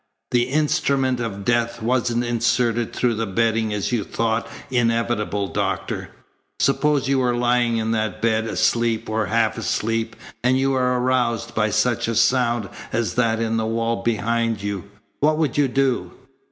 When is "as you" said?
3.71-4.03